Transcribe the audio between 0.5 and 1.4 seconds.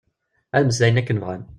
Ad mmeslayen akken